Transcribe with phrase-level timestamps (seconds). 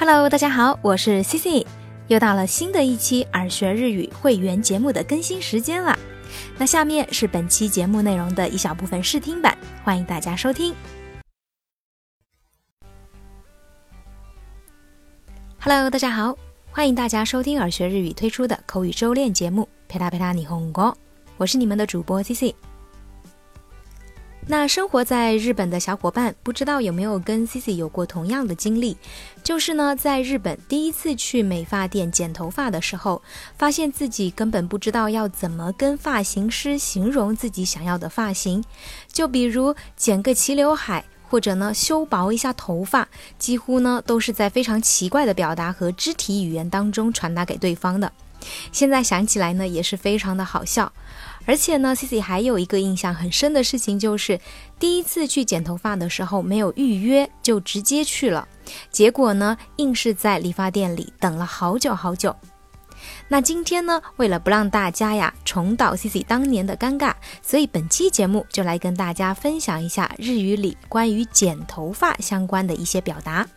[0.00, 1.66] Hello，大家好，我是 C C，
[2.08, 5.94] 又到了新的一期耳学日语会员节目的更新时间了。
[6.56, 10.74] 那下面是本期节目内容的一小部分试听版，欢迎大家收听。
[15.60, 16.34] Hello，大家好，
[16.70, 20.84] 欢迎大家收听耳学日语推出的口语周练节目《陪他陪他你红歌》，
[21.36, 22.54] 我是你们的主播 C C。
[24.50, 28.96] 那生活在日本的小伙伴，不知道有没有跟 Cici 有过同样的经历？
[29.44, 33.22] 就是呢，在日本第一次去美发店剪头发的时候，
[33.56, 38.64] 发现自己根本不知道要怎么跟发型师形容自己想要的发型。
[39.06, 43.06] 就比如剪个齐刘海，或者呢修薄一下头发，
[43.38, 48.10] 几乎呢都是在非常奇怪的表达和肢体语言当中传达给对方的。
[48.72, 50.92] 现在想起来呢，也是非常的好笑。
[51.46, 54.38] 而且呢，Cici 还有一个印象很深的事情，就是
[54.78, 58.46] 第一次去剪头发的时候没有预约就直接去了，
[58.90, 62.36] 结果呢，硬是在理发店里等了好久好久。
[63.28, 73.48] 那今天呢，为了不让大家呀重蹈 Cici 当年的尴尬，所以本期节目就来跟大家分享一下日语里关于剪头发相关的一些表达。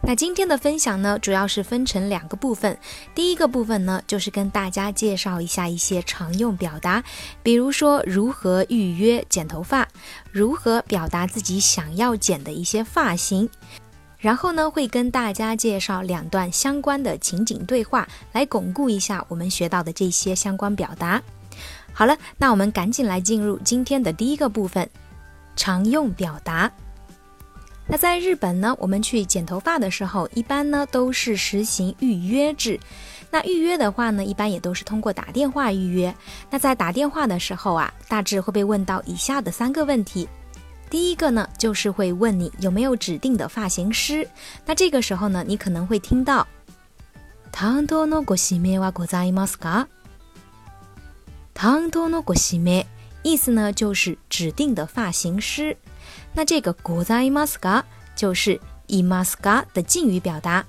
[0.00, 2.78] 那今天的分享呢，主要是分成两个部分。
[3.14, 7.04] 第一个部分呢，就是跟大家介绍一下一些常用表达，
[7.42, 9.86] 比如说如何预约剪头发，
[10.32, 13.48] 如何表达自己想要剪的一些发型。
[14.18, 21.22] 然后呢，会跟大家介绍两段相关的情景对话，来巩固一下我们学到的这些相关表达。
[21.92, 24.88] 好了，那我们赶紧来进入今天的第一个部分，
[25.54, 26.70] 常用表达。
[27.87, 32.79] 那在日本呢，我们去剪头发的时候，一般呢都是实行预约制。
[33.29, 36.15] 那预约的话呢，一般也都是通过打电话预约。
[36.49, 40.29] 那在打电话的时候啊，大致会被问到以下的三个问题。
[40.89, 44.25] 第一个呢，就是会问你有没有指定的发型师。
[44.65, 46.45] 那这个时候呢，你可能会听到“
[47.51, 49.87] 担当のご指名はございますか？”“
[51.53, 52.85] 担当のご指名”
[53.23, 55.75] 意思呢就是指定的发型师。
[56.35, 57.85] 那这个ございますか
[58.15, 60.65] 就是いますか的敬语表达。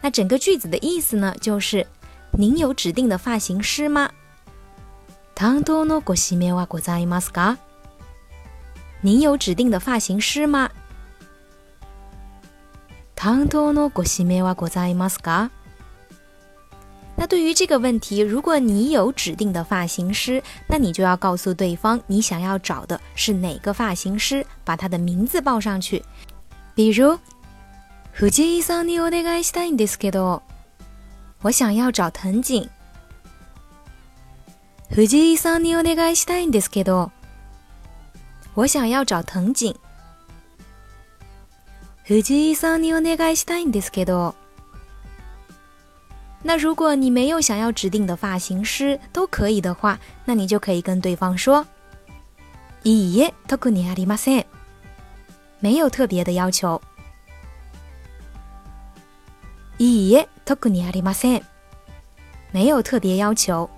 [0.00, 1.86] 那整个句子的意思呢，就是
[2.32, 4.10] 您有指定的发型师吗？
[5.34, 7.58] 担当のご指名はございますか？
[9.02, 10.70] 您有指定的发型师吗？
[13.14, 15.50] 担当のご指名はございますか？
[17.28, 26.02] 那对于这个问题，如果你有指定的发型师，那你就要告诉对方你想要找的是哪个发型师，把他的名字报上去。
[26.74, 27.18] 比如，
[28.16, 30.42] 藤井さんにお願いしたいんですけど，
[31.42, 32.68] 我想要找藤井。
[34.90, 37.12] 藤井さんにお願いしたいんですけど，
[38.56, 39.76] 我想要找藤井。
[42.02, 44.34] 藤井さんにお願いしたいんですけど。
[46.42, 51.64] 那如果你没有想要指定的发型师都可以的话，那你就可以跟对方说：“
[52.82, 54.44] いいえ、特にありません。”
[55.60, 56.80] 没有特别的要求。
[59.78, 61.42] いいえ、特にありません。
[62.52, 63.68] 没有特别要求。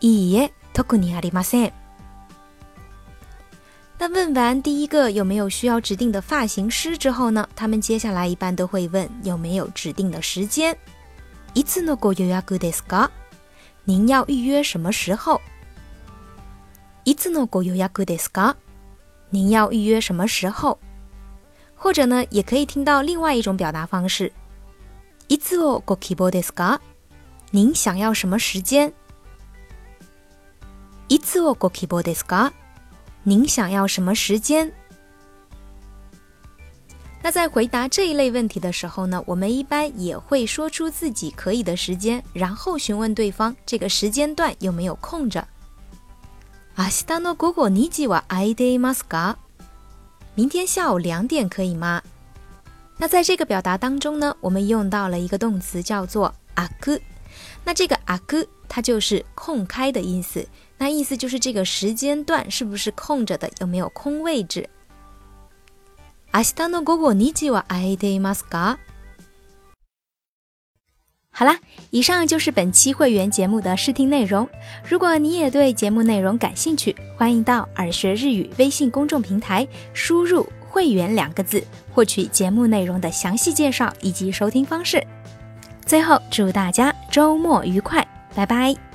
[0.00, 1.72] いいえ、特にありません。
[4.02, 7.48] 那问完第一个有没有需要指定的发型师之后呢？
[7.56, 10.76] 他们接下来一般都会问有没有指定的时间。
[11.54, 13.10] いつのご予約ですか？
[13.84, 15.40] 您要预约什么时候？
[17.04, 18.54] いつのご予約ですか？
[19.30, 20.78] 您要预约什么时候？
[21.74, 24.32] 或者呢，也可以听到另外一种表达方式。
[25.28, 26.78] いつをご希望ですか？
[27.50, 28.92] 您想要什么时间？
[31.08, 32.52] いつをご希望ですか？
[33.22, 34.72] 您想要什么时间？
[37.20, 45.46] 那在回答这一类问题的时候呢，我们一般也会说出自己可以的时间，然后询问对方这个时间段有没有空着。
[46.76, 49.34] 明日の午後二時は空いていますか？
[50.36, 52.00] 明天下午两点可以吗？
[52.98, 57.00] 那在这个表达当中呢，我们用到了一个动词叫做あく。
[57.64, 60.46] 那这个あく它就是空开的意思。
[60.82, 64.68] 那意思就是这个时间段是不是空着的，有没有空位置？
[66.32, 68.76] 明日の午後二時は空いていますか？
[71.30, 71.58] 好啦，
[71.90, 74.48] 以上就是本期会员节目的试听内容。
[74.88, 81.62] 如果你也对节目内容感兴趣，欢迎到耳学日语微信公众平台输入“会员”两个字，
[81.94, 85.04] 获取节目内容的详细介绍以及收听方式。
[85.86, 88.91] 最后，祝大家周末愉快，拜拜。